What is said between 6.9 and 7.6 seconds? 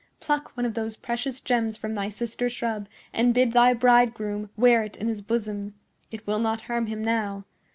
now.